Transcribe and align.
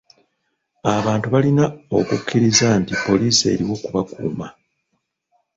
Abantu 0.95 1.27
balina 1.33 1.65
okukkiriza 1.97 2.67
nti 2.81 2.93
poliisi 3.05 3.43
eriwo 3.53 3.75
kubakuuma. 3.83 4.47